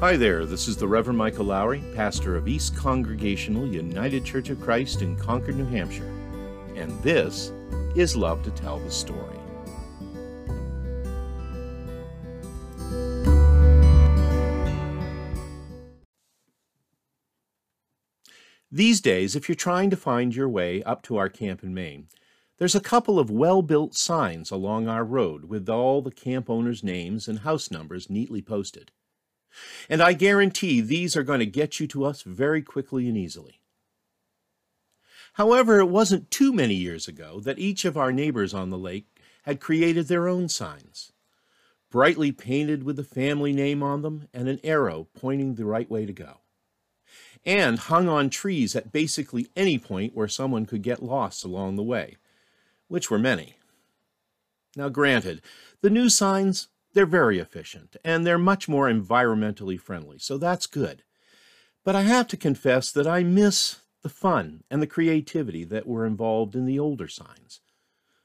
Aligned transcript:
Hi 0.00 0.16
there, 0.16 0.46
this 0.46 0.68
is 0.68 0.76
the 0.76 0.86
Reverend 0.86 1.18
Michael 1.18 1.46
Lowry, 1.46 1.82
pastor 1.92 2.36
of 2.36 2.46
East 2.46 2.76
Congregational 2.76 3.66
United 3.66 4.24
Church 4.24 4.48
of 4.48 4.60
Christ 4.60 5.02
in 5.02 5.16
Concord, 5.16 5.56
New 5.56 5.64
Hampshire. 5.64 6.08
And 6.76 6.92
this 7.02 7.50
is 7.96 8.14
Love 8.14 8.44
to 8.44 8.52
Tell 8.52 8.78
the 8.78 8.92
Story. 8.92 9.36
These 18.70 19.00
days, 19.00 19.34
if 19.34 19.48
you're 19.48 19.56
trying 19.56 19.90
to 19.90 19.96
find 19.96 20.32
your 20.32 20.48
way 20.48 20.80
up 20.84 21.02
to 21.02 21.16
our 21.16 21.28
camp 21.28 21.64
in 21.64 21.74
Maine, 21.74 22.06
there's 22.58 22.76
a 22.76 22.80
couple 22.80 23.18
of 23.18 23.32
well 23.32 23.62
built 23.62 23.96
signs 23.96 24.52
along 24.52 24.86
our 24.86 25.04
road 25.04 25.46
with 25.46 25.68
all 25.68 26.02
the 26.02 26.12
camp 26.12 26.48
owners' 26.48 26.84
names 26.84 27.26
and 27.26 27.40
house 27.40 27.68
numbers 27.72 28.08
neatly 28.08 28.42
posted. 28.42 28.92
And 29.88 30.02
I 30.02 30.12
guarantee 30.12 30.80
these 30.80 31.16
are 31.16 31.22
going 31.22 31.40
to 31.40 31.46
get 31.46 31.80
you 31.80 31.86
to 31.88 32.04
us 32.04 32.22
very 32.22 32.62
quickly 32.62 33.08
and 33.08 33.16
easily. 33.16 33.60
However, 35.34 35.78
it 35.78 35.86
wasn't 35.86 36.30
too 36.30 36.52
many 36.52 36.74
years 36.74 37.06
ago 37.06 37.40
that 37.40 37.58
each 37.58 37.84
of 37.84 37.96
our 37.96 38.12
neighbors 38.12 38.52
on 38.52 38.70
the 38.70 38.78
lake 38.78 39.06
had 39.42 39.60
created 39.60 40.08
their 40.08 40.26
own 40.28 40.48
signs, 40.48 41.12
brightly 41.90 42.32
painted 42.32 42.82
with 42.82 42.96
the 42.96 43.04
family 43.04 43.52
name 43.52 43.82
on 43.82 44.02
them 44.02 44.28
and 44.34 44.48
an 44.48 44.60
arrow 44.64 45.06
pointing 45.14 45.54
the 45.54 45.64
right 45.64 45.88
way 45.90 46.04
to 46.06 46.12
go, 46.12 46.38
and 47.46 47.78
hung 47.78 48.08
on 48.08 48.30
trees 48.30 48.74
at 48.74 48.92
basically 48.92 49.48
any 49.54 49.78
point 49.78 50.14
where 50.14 50.28
someone 50.28 50.66
could 50.66 50.82
get 50.82 51.02
lost 51.02 51.44
along 51.44 51.76
the 51.76 51.82
way, 51.82 52.16
which 52.88 53.10
were 53.10 53.18
many. 53.18 53.54
Now, 54.76 54.88
granted, 54.88 55.40
the 55.80 55.90
new 55.90 56.08
signs 56.08 56.68
they're 56.94 57.06
very 57.06 57.38
efficient 57.38 57.96
and 58.04 58.26
they're 58.26 58.38
much 58.38 58.68
more 58.68 58.90
environmentally 58.90 59.80
friendly, 59.80 60.18
so 60.18 60.38
that's 60.38 60.66
good. 60.66 61.02
But 61.84 61.96
I 61.96 62.02
have 62.02 62.28
to 62.28 62.36
confess 62.36 62.90
that 62.92 63.06
I 63.06 63.22
miss 63.22 63.80
the 64.02 64.08
fun 64.08 64.62
and 64.70 64.80
the 64.80 64.86
creativity 64.86 65.64
that 65.64 65.86
were 65.86 66.06
involved 66.06 66.54
in 66.54 66.66
the 66.66 66.78
older 66.78 67.08
signs. 67.08 67.60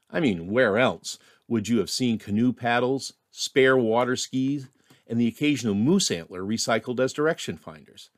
I 0.10 0.20
mean, 0.20 0.52
where 0.52 0.78
else 0.78 1.18
would 1.48 1.68
you 1.68 1.80
have 1.80 1.90
seen 1.90 2.20
canoe 2.20 2.54
paddles, 2.54 3.14
spare 3.32 3.78
water 3.78 4.16
skis, 4.16 4.70
and 5.08 5.20
the 5.20 5.28
occasional 5.28 5.76
moose 5.76 6.12
antler 6.12 6.42
recycled 6.42 7.00
as 7.00 7.14
direction 7.14 7.58
finders? 7.58 8.10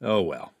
Oh 0.00 0.22
well. 0.22 0.52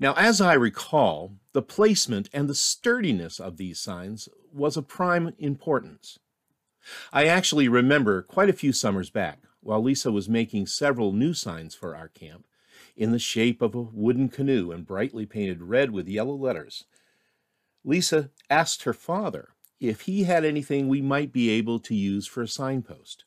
Now, 0.00 0.14
as 0.14 0.40
I 0.40 0.54
recall, 0.54 1.32
the 1.52 1.62
placement 1.62 2.28
and 2.32 2.48
the 2.48 2.54
sturdiness 2.54 3.38
of 3.38 3.56
these 3.56 3.78
signs 3.78 4.28
was 4.52 4.76
of 4.76 4.88
prime 4.88 5.34
importance. 5.38 6.18
I 7.12 7.26
actually 7.26 7.68
remember 7.68 8.22
quite 8.22 8.48
a 8.48 8.54
few 8.54 8.72
summers 8.72 9.10
back, 9.10 9.40
while 9.60 9.82
Lisa 9.82 10.12
was 10.12 10.28
making 10.28 10.66
several 10.66 11.12
new 11.12 11.34
signs 11.34 11.74
for 11.74 11.96
our 11.96 12.08
camp, 12.08 12.46
in 12.96 13.12
the 13.12 13.18
shape 13.18 13.62
of 13.62 13.74
a 13.74 13.82
wooden 13.82 14.28
canoe 14.28 14.70
and 14.70 14.86
brightly 14.86 15.26
painted 15.26 15.62
red 15.62 15.90
with 15.90 16.08
yellow 16.08 16.34
letters. 16.34 16.84
Lisa 17.84 18.30
asked 18.48 18.84
her 18.84 18.92
father 18.92 19.50
if 19.80 20.02
he 20.02 20.24
had 20.24 20.44
anything 20.44 20.88
we 20.88 21.02
might 21.02 21.32
be 21.32 21.50
able 21.50 21.78
to 21.80 21.94
use 21.94 22.26
for 22.26 22.42
a 22.42 22.48
signpost. 22.48 23.24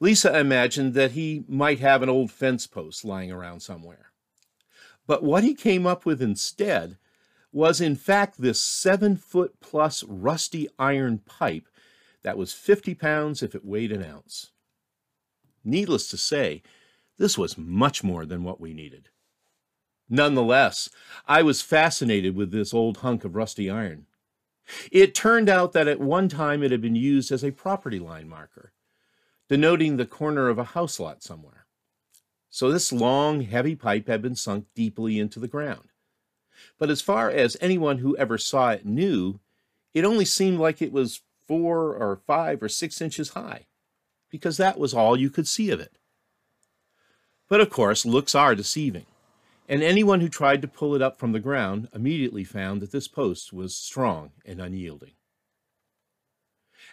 Lisa 0.00 0.38
imagined 0.38 0.94
that 0.94 1.12
he 1.12 1.44
might 1.46 1.78
have 1.78 2.02
an 2.02 2.08
old 2.08 2.30
fence 2.30 2.66
post 2.66 3.04
lying 3.04 3.30
around 3.30 3.60
somewhere. 3.60 4.12
But 5.06 5.22
what 5.22 5.44
he 5.44 5.54
came 5.54 5.86
up 5.86 6.06
with 6.06 6.22
instead 6.22 6.96
was, 7.52 7.80
in 7.80 7.96
fact, 7.96 8.40
this 8.40 8.60
seven 8.60 9.16
foot 9.16 9.60
plus 9.60 10.02
rusty 10.04 10.68
iron 10.78 11.18
pipe 11.18 11.66
that 12.22 12.38
was 12.38 12.52
50 12.52 12.94
pounds 12.94 13.42
if 13.42 13.54
it 13.54 13.64
weighed 13.64 13.92
an 13.92 14.04
ounce. 14.04 14.50
Needless 15.64 16.08
to 16.08 16.16
say, 16.16 16.62
this 17.18 17.36
was 17.36 17.58
much 17.58 18.04
more 18.04 18.24
than 18.24 18.44
what 18.44 18.60
we 18.60 18.72
needed. 18.72 19.08
Nonetheless, 20.08 20.88
I 21.26 21.42
was 21.42 21.60
fascinated 21.60 22.34
with 22.34 22.50
this 22.50 22.72
old 22.72 22.98
hunk 22.98 23.24
of 23.24 23.36
rusty 23.36 23.68
iron. 23.68 24.06
It 24.90 25.14
turned 25.14 25.48
out 25.48 25.72
that 25.72 25.88
at 25.88 26.00
one 26.00 26.28
time 26.28 26.62
it 26.62 26.70
had 26.70 26.80
been 26.80 26.96
used 26.96 27.32
as 27.32 27.44
a 27.44 27.50
property 27.50 27.98
line 27.98 28.28
marker, 28.28 28.72
denoting 29.48 29.96
the 29.96 30.06
corner 30.06 30.48
of 30.48 30.58
a 30.58 30.64
house 30.64 31.00
lot 31.00 31.22
somewhere. 31.22 31.66
So 32.50 32.70
this 32.70 32.92
long, 32.92 33.42
heavy 33.42 33.76
pipe 33.76 34.08
had 34.08 34.22
been 34.22 34.36
sunk 34.36 34.66
deeply 34.74 35.18
into 35.18 35.38
the 35.38 35.48
ground. 35.48 35.88
But 36.78 36.90
as 36.90 37.00
far 37.00 37.30
as 37.30 37.56
anyone 37.60 37.98
who 37.98 38.16
ever 38.16 38.38
saw 38.38 38.70
it 38.70 38.86
knew, 38.86 39.40
it 39.94 40.04
only 40.04 40.24
seemed 40.24 40.58
like 40.58 40.80
it 40.80 40.92
was 40.92 41.22
four 41.48 41.94
or 41.94 42.20
five 42.26 42.62
or 42.62 42.68
six 42.68 43.00
inches 43.00 43.30
high, 43.30 43.66
because 44.30 44.58
that 44.58 44.78
was 44.78 44.94
all 44.94 45.18
you 45.18 45.30
could 45.30 45.48
see 45.48 45.70
of 45.70 45.80
it. 45.80 45.98
But 47.48 47.60
of 47.62 47.70
course, 47.70 48.04
looks 48.04 48.34
are 48.34 48.54
deceiving, 48.54 49.06
and 49.68 49.82
anyone 49.82 50.20
who 50.20 50.28
tried 50.28 50.62
to 50.62 50.68
pull 50.68 50.94
it 50.94 51.02
up 51.02 51.18
from 51.18 51.32
the 51.32 51.40
ground 51.40 51.88
immediately 51.94 52.44
found 52.44 52.82
that 52.82 52.92
this 52.92 53.08
post 53.08 53.52
was 53.52 53.74
strong 53.74 54.32
and 54.44 54.60
unyielding. 54.60 55.12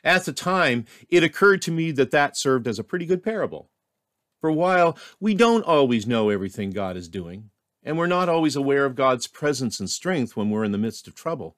At 0.04 0.26
the 0.26 0.34
time, 0.34 0.86
it 1.10 1.24
occurred 1.24 1.62
to 1.64 1.72
me 1.72 1.92
that 1.92 2.12
that 2.12 2.38
served 2.38 2.68
as 2.68 2.80
a 2.80 2.84
pretty 2.84 3.06
good 3.06 3.24
parable. 3.24 3.70
For 4.40 4.52
while 4.52 4.98
we 5.20 5.34
don't 5.34 5.64
always 5.64 6.08
know 6.08 6.30
everything 6.30 6.70
God 6.70 6.96
is 6.96 7.10
doing, 7.10 7.50
and 7.84 7.98
we're 7.98 8.08
not 8.08 8.30
always 8.30 8.56
aware 8.56 8.86
of 8.86 8.96
God's 8.96 9.28
presence 9.28 9.80
and 9.80 9.90
strength 9.90 10.36
when 10.36 10.50
we're 10.50 10.64
in 10.64 10.72
the 10.72 10.78
midst 10.78 11.08
of 11.08 11.16
trouble, 11.16 11.56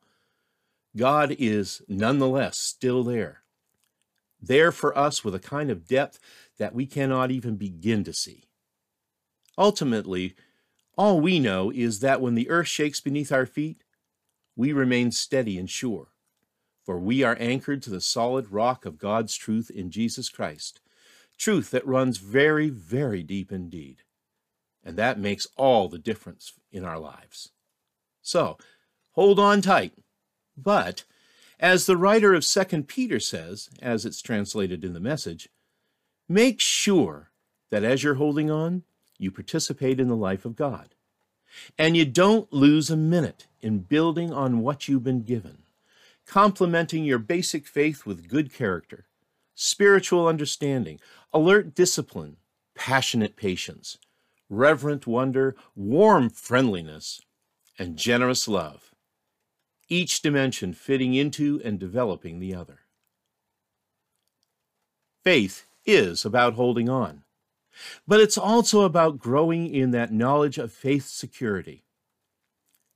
God 0.97 1.35
is 1.37 1.81
nonetheless 1.87 2.57
still 2.57 3.03
there, 3.03 3.43
there 4.41 4.71
for 4.71 4.97
us 4.97 5.23
with 5.23 5.35
a 5.35 5.39
kind 5.39 5.69
of 5.69 5.87
depth 5.87 6.19
that 6.57 6.73
we 6.73 6.85
cannot 6.85 7.31
even 7.31 7.55
begin 7.55 8.03
to 8.03 8.13
see. 8.13 8.45
Ultimately, 9.57 10.35
all 10.97 11.21
we 11.21 11.39
know 11.39 11.71
is 11.71 11.99
that 11.99 12.19
when 12.19 12.35
the 12.35 12.49
earth 12.49 12.67
shakes 12.67 12.99
beneath 12.99 13.31
our 13.31 13.45
feet, 13.45 13.83
we 14.55 14.73
remain 14.73 15.11
steady 15.11 15.57
and 15.57 15.69
sure, 15.69 16.07
for 16.83 16.99
we 16.99 17.23
are 17.23 17.37
anchored 17.39 17.83
to 17.83 17.91
the 17.91 18.01
solid 18.01 18.51
rock 18.51 18.85
of 18.85 18.97
God's 18.97 19.35
truth 19.35 19.69
in 19.69 19.91
Jesus 19.91 20.29
Christ, 20.29 20.81
truth 21.37 21.69
that 21.71 21.85
runs 21.85 22.17
very, 22.17 22.69
very 22.69 23.21
deep 23.21 23.51
indeed. 23.51 24.01
And 24.83 24.97
that 24.97 25.19
makes 25.19 25.47
all 25.57 25.89
the 25.89 25.99
difference 25.99 26.53
in 26.71 26.83
our 26.83 26.97
lives. 26.97 27.51
So, 28.23 28.57
hold 29.11 29.39
on 29.39 29.61
tight 29.61 29.93
but, 30.57 31.03
as 31.59 31.85
the 31.85 31.97
writer 31.97 32.33
of 32.33 32.45
2 32.45 32.83
Peter 32.83 33.19
says, 33.19 33.69
as 33.81 34.05
it's 34.05 34.21
translated 34.21 34.83
in 34.83 34.93
the 34.93 34.99
message, 34.99 35.49
make 36.27 36.59
sure 36.59 37.31
that 37.69 37.83
as 37.83 38.03
you're 38.03 38.15
holding 38.15 38.49
on, 38.49 38.83
you 39.19 39.31
participate 39.31 39.99
in 39.99 40.07
the 40.07 40.15
life 40.15 40.45
of 40.45 40.55
God. 40.55 40.95
And 41.77 41.95
you 41.95 42.05
don't 42.05 42.51
lose 42.51 42.89
a 42.89 42.97
minute 42.97 43.47
in 43.61 43.79
building 43.79 44.33
on 44.33 44.61
what 44.61 44.87
you've 44.87 45.03
been 45.03 45.23
given, 45.23 45.59
complementing 46.25 47.03
your 47.03 47.19
basic 47.19 47.65
faith 47.65 48.05
with 48.05 48.27
good 48.27 48.53
character, 48.53 49.05
spiritual 49.55 50.27
understanding, 50.27 50.99
alert 51.33 51.73
discipline, 51.73 52.37
passionate 52.75 53.35
patience, 53.35 53.97
reverent 54.49 55.07
wonder, 55.07 55.55
warm 55.75 56.29
friendliness, 56.29 57.21
and 57.79 57.97
generous 57.97 58.47
love 58.47 58.87
each 59.89 60.21
dimension 60.21 60.73
fitting 60.73 61.13
into 61.13 61.61
and 61.63 61.79
developing 61.79 62.39
the 62.39 62.53
other. 62.53 62.79
Faith 65.23 65.65
is 65.85 66.25
about 66.25 66.53
holding 66.53 66.89
on, 66.89 67.23
but 68.07 68.19
it's 68.19 68.37
also 68.37 68.81
about 68.81 69.19
growing 69.19 69.67
in 69.73 69.91
that 69.91 70.11
knowledge 70.11 70.57
of 70.57 70.71
faith 70.71 71.05
security 71.05 71.83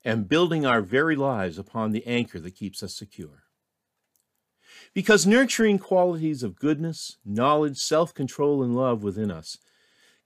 and 0.03 0.29
building 0.29 0.65
our 0.65 0.81
very 0.81 1.15
lives 1.15 1.57
upon 1.57 1.91
the 1.91 2.05
anchor 2.07 2.39
that 2.39 2.55
keeps 2.55 2.81
us 2.81 2.95
secure. 2.95 3.43
Because 4.93 5.27
nurturing 5.27 5.77
qualities 5.77 6.43
of 6.43 6.57
goodness, 6.57 7.17
knowledge, 7.23 7.77
self 7.77 8.13
control, 8.13 8.63
and 8.63 8.75
love 8.75 9.03
within 9.03 9.29
us 9.29 9.57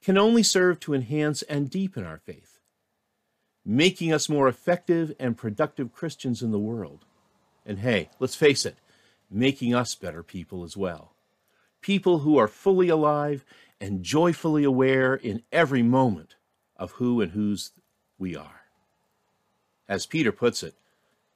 can 0.01 0.17
only 0.17 0.44
serve 0.44 0.79
to 0.79 0.94
enhance 0.94 1.41
and 1.44 1.69
deepen 1.69 2.06
our 2.06 2.17
faith 2.17 2.54
making 3.65 4.13
us 4.13 4.29
more 4.29 4.47
effective 4.47 5.13
and 5.19 5.38
productive 5.38 5.91
Christians 5.91 6.41
in 6.41 6.51
the 6.51 6.59
world. 6.59 7.06
And 7.65 7.79
hey, 7.79 8.09
let's 8.19 8.35
face 8.35 8.65
it, 8.65 8.77
making 9.29 9.73
us 9.73 9.95
better 9.95 10.21
people 10.21 10.63
as 10.63 10.77
well. 10.77 11.13
People 11.81 12.19
who 12.19 12.38
are 12.38 12.47
fully 12.47 12.89
alive 12.89 13.44
and 13.81 14.03
joyfully 14.03 14.63
aware 14.63 15.15
in 15.15 15.41
every 15.51 15.81
moment 15.81 16.35
of 16.77 16.91
who 16.94 17.21
and 17.21 17.31
whose 17.31 17.71
we 18.17 18.35
are. 18.35 18.62
As 19.88 20.06
Peter 20.06 20.31
puts 20.31 20.63
it, 20.63 20.75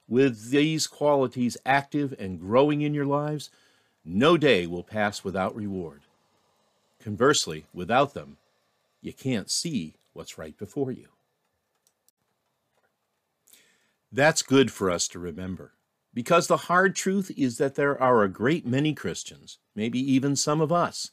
with 0.08 0.50
these 0.50 0.86
qualities 0.86 1.56
active 1.64 2.14
and 2.18 2.40
growing 2.40 2.80
in 2.80 2.94
your 2.94 3.06
lives, 3.06 3.50
no 4.04 4.36
day 4.36 4.66
will 4.66 4.82
pass 4.82 5.22
without 5.22 5.54
reward. 5.54 6.02
Conversely, 7.00 7.66
without 7.72 8.14
them, 8.14 8.36
you 9.00 9.12
can't 9.12 9.50
see 9.50 9.94
what's 10.12 10.36
right 10.36 10.56
before 10.58 10.90
you. 10.90 11.06
That's 14.12 14.42
good 14.42 14.72
for 14.72 14.90
us 14.90 15.06
to 15.08 15.18
remember. 15.18 15.74
Because 16.12 16.48
the 16.48 16.56
hard 16.56 16.96
truth 16.96 17.30
is 17.36 17.58
that 17.58 17.76
there 17.76 18.00
are 18.02 18.24
a 18.24 18.28
great 18.28 18.66
many 18.66 18.92
Christians, 18.94 19.58
maybe 19.76 20.00
even 20.00 20.34
some 20.34 20.60
of 20.60 20.72
us, 20.72 21.12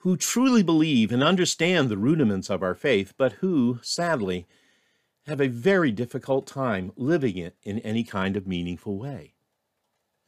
who 0.00 0.16
truly 0.16 0.62
believe 0.62 1.10
and 1.10 1.24
understand 1.24 1.88
the 1.88 1.98
rudiments 1.98 2.48
of 2.48 2.62
our 2.62 2.74
faith, 2.74 3.14
but 3.18 3.32
who, 3.34 3.80
sadly, 3.82 4.46
have 5.26 5.40
a 5.40 5.48
very 5.48 5.90
difficult 5.90 6.46
time 6.46 6.92
living 6.96 7.36
it 7.36 7.56
in 7.64 7.80
any 7.80 8.04
kind 8.04 8.36
of 8.36 8.46
meaningful 8.46 8.96
way. 8.96 9.34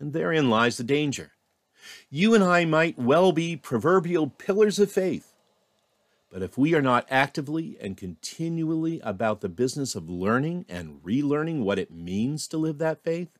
And 0.00 0.12
therein 0.12 0.50
lies 0.50 0.76
the 0.76 0.84
danger. 0.84 1.32
You 2.10 2.34
and 2.34 2.42
I 2.42 2.64
might 2.64 2.98
well 2.98 3.30
be 3.30 3.56
proverbial 3.56 4.28
pillars 4.28 4.78
of 4.80 4.90
faith, 4.90 5.29
but 6.30 6.42
if 6.42 6.56
we 6.56 6.74
are 6.74 6.82
not 6.82 7.06
actively 7.10 7.76
and 7.80 7.96
continually 7.96 9.00
about 9.00 9.40
the 9.40 9.48
business 9.48 9.94
of 9.94 10.08
learning 10.08 10.64
and 10.68 11.02
relearning 11.02 11.62
what 11.62 11.78
it 11.78 11.90
means 11.90 12.46
to 12.48 12.56
live 12.56 12.78
that 12.78 13.02
faith, 13.02 13.36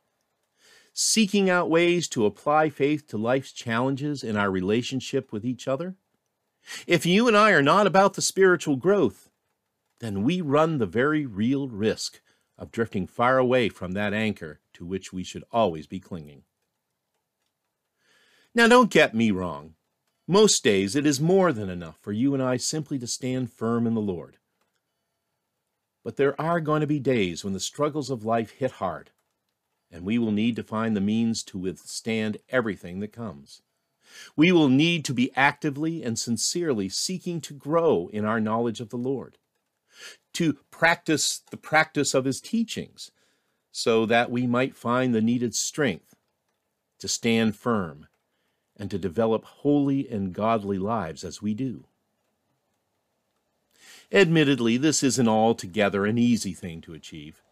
seeking 0.93 1.49
out 1.49 1.71
ways 1.71 2.09
to 2.09 2.27
apply 2.27 2.69
faith 2.69 3.07
to 3.07 3.17
life's 3.17 3.53
challenges 3.53 4.25
in 4.25 4.37
our 4.37 4.51
relationship 4.51 5.33
with 5.33 5.45
each 5.45 5.69
other, 5.69 5.95
if 6.87 7.07
you 7.07 7.29
and 7.29 7.37
I 7.37 7.53
are 7.53 7.63
not 7.63 7.87
about 7.87 8.15
the 8.15 8.23
spiritual 8.23 8.77
growth, 8.77 9.31
then 10.01 10.23
we 10.25 10.41
run 10.41 10.79
the 10.79 10.87
very 10.87 11.25
real 11.27 11.69
risk 11.69 12.21
of 12.59 12.73
drifting 12.73 13.07
far 13.07 13.39
away 13.39 13.69
from 13.69 13.93
that 13.93 14.13
anchor 14.13 14.61
to 14.75 14.85
which 14.85 15.13
we 15.13 15.23
should 15.23 15.45
always 15.53 15.87
be 15.87 16.01
clinging. 16.01 16.43
Now, 18.55 18.67
don't 18.67 18.91
get 18.91 19.15
me 19.15 19.31
wrong. 19.31 19.75
Most 20.31 20.63
days 20.63 20.95
it 20.95 21.07
is 21.07 21.21
more 21.21 21.53
than 21.53 21.69
enough 21.69 21.99
for 22.01 22.13
you 22.13 22.35
and 22.35 22.41
I 22.41 22.57
simply 22.57 23.01
to 23.01 23.07
stand 23.09 23.53
firm 23.53 23.85
in 23.85 23.95
the 23.95 24.01
Lord. 24.01 24.37
But 26.05 26.15
there 26.15 26.41
are 26.41 26.61
going 26.61 26.83
to 26.83 26.87
be 26.87 27.01
days 27.01 27.43
when 27.43 27.53
the 27.53 27.59
struggles 27.59 28.11
of 28.11 28.25
life 28.25 28.53
hit 28.53 28.71
hard, 28.71 29.11
and 29.91 30.05
we 30.05 30.21
will 30.21 30.31
need 30.31 30.55
to 30.55 30.63
find 30.63 30.95
the 30.95 31.01
means 31.01 31.43
to 31.43 31.59
withstand 31.59 32.37
everything 32.49 33.01
that 33.01 33.13
comes. 33.13 33.63
We 34.37 34.53
will 34.53 34.69
need 34.69 35.05
to 35.07 35.13
be 35.13 35.33
actively 35.35 36.05
and 36.05 36.17
sincerely 36.17 36.89
seeking 36.89 37.41
to 37.41 37.53
grow 37.53 38.09
in 38.13 38.25
our 38.25 38.39
knowledge 38.39 38.81
of 38.81 38.91
the 38.91 38.97
Lord, 38.97 39.37
to 40.35 40.59
practice 40.71 41.43
the 41.51 41.57
practice 41.57 42.15
of 42.15 42.25
His 42.25 42.41
teachings, 42.41 43.11
so 43.73 44.07
that 44.07 44.31
we 44.31 44.47
might 44.47 44.77
find 44.77 45.13
the 45.13 45.21
needed 45.21 45.57
strength 45.57 46.15
to 47.01 47.09
stand 47.09 47.57
firm 47.57 48.07
and 48.81 48.91
to 48.91 48.99
develop 48.99 49.45
holy 49.45 50.09
and 50.09 50.33
godly 50.33 50.79
lives 50.79 51.23
as 51.23 51.43
we 51.43 51.53
do. 51.53 51.85
Admittedly, 54.11 54.79
this 54.79 55.03
isn't 55.03 55.29
altogether 55.29 56.07
an 56.07 56.17
easy 56.17 56.55
thing 56.55 56.81
to 56.81 56.95
achieve. 56.95 57.43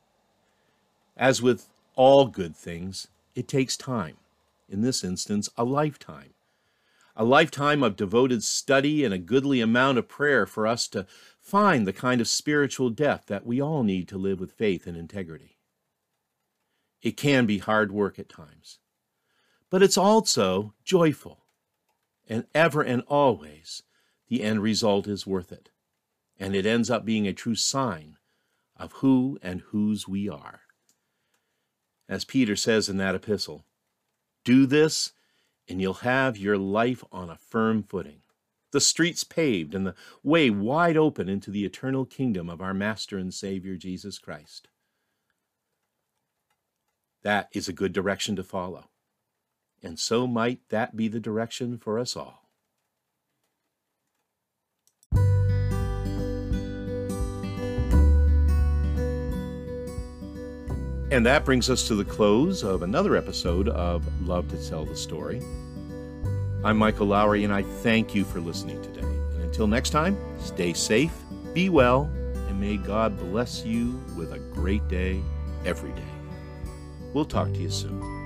As 1.19 1.42
with 1.42 1.69
all 1.94 2.26
good 2.26 2.56
things, 2.56 3.08
it 3.34 3.46
takes 3.46 3.76
time, 3.76 4.16
in 4.70 4.80
this 4.80 5.04
instance, 5.04 5.50
a 5.58 5.64
lifetime. 5.64 6.32
A 7.14 7.25
lifetime 7.25 7.82
of 7.82 7.94
devoted 7.94 8.42
study 8.42 9.04
and 9.04 9.12
a 9.12 9.19
goodly 9.19 9.60
amount 9.60 9.98
of 9.98 10.08
prayer 10.08 10.46
for 10.46 10.66
us 10.66 10.88
to 10.88 11.06
find 11.38 11.86
the 11.86 11.92
kind 11.92 12.22
of 12.22 12.28
spiritual 12.28 12.88
depth 12.88 13.26
that 13.26 13.44
we 13.44 13.60
all 13.60 13.82
need 13.82 14.08
to 14.08 14.16
live 14.16 14.40
with 14.40 14.52
faith 14.52 14.86
and 14.86 14.96
integrity. 14.96 15.58
It 17.02 17.19
can 17.19 17.44
be 17.44 17.58
hard 17.58 17.92
work 17.92 18.19
at 18.19 18.30
times 18.30 18.78
but 19.70 19.82
it's 19.82 19.99
also 19.99 20.75
joyful. 20.85 21.44
And 22.29 22.44
ever 22.55 22.82
and 22.82 23.03
always, 23.03 23.82
the 24.29 24.43
end 24.43 24.62
result 24.62 25.06
is 25.06 25.26
worth 25.26 25.53
it. 25.53 25.70
And 26.38 26.55
it 26.55 26.67
ends 26.67 26.91
up 26.91 27.05
being 27.05 27.26
a 27.26 27.32
true 27.32 27.55
sign 27.55 28.17
of 28.76 28.93
who 28.94 29.38
and 29.43 29.62
whose 29.62 30.06
we 30.06 30.29
are. 30.29 30.61
As 32.09 32.25
Peter 32.25 32.56
says 32.56 32.88
in 32.88 32.97
that 32.99 33.15
epistle, 33.15 33.65
do 34.44 34.67
this 34.67 35.12
and 35.69 35.81
you'll 35.81 35.94
have 35.94 36.38
your 36.38 36.56
life 36.56 37.05
on 37.12 37.29
a 37.29 37.37
firm 37.37 37.82
footing, 37.82 38.23
the 38.71 38.81
streets 38.81 39.25
paved 39.25 39.75
and 39.75 39.87
the 39.87 39.94
way 40.23 40.49
wide 40.49 40.97
open 40.97 41.29
into 41.29 41.50
the 41.50 41.64
eternal 41.64 42.05
kingdom 42.05 42.49
of 42.49 42.61
our 42.61 42.75
Master 42.75 43.19
and 43.19 43.32
Savior 43.32 43.76
Jesus 43.76 44.19
Christ. 44.19 44.69
That 47.23 47.49
is 47.53 47.69
a 47.69 47.73
good 47.73 47.93
direction 47.93 48.37
to 48.37 48.44
follow 48.44 48.85
and 49.82 49.98
so 49.98 50.26
might 50.26 50.60
that 50.70 50.96
be 50.96 51.08
the 51.08 51.20
direction 51.20 51.78
for 51.78 51.98
us 51.98 52.16
all. 52.16 52.48
And 61.10 61.25
that 61.25 61.46
brings 61.46 61.70
us 61.70 61.88
to 61.88 61.94
the 61.94 62.04
close 62.04 62.62
of 62.62 62.82
another 62.82 63.16
episode 63.16 63.69
of 63.70 64.04
Love 64.28 64.48
to 64.50 64.69
Tell 64.69 64.84
the 64.84 64.94
Story. 64.94 65.40
I'm 66.62 66.76
Michael 66.76 67.06
Lowry, 67.06 67.44
and 67.44 67.52
I 67.52 67.62
thank 67.62 68.14
you 68.14 68.25
for 68.25 68.40
listening 68.40 68.82
today. 68.82 69.00
And 69.00 69.42
until 69.42 69.66
next 69.66 69.90
time, 69.90 70.19
stay 70.38 70.75
safe, 70.75 71.12
be 71.54 71.70
well, 71.70 72.10
and 72.48 72.60
may 72.60 72.76
God 72.76 73.19
bless 73.19 73.64
you 73.64 73.98
with 74.19 74.34
a 74.34 74.38
great 74.38 74.86
day 74.88 75.22
every 75.64 75.92
day. 75.92 76.02
We'll 77.14 77.25
talk 77.25 77.48
to 77.54 77.58
you 77.58 77.70
soon. 77.70 78.18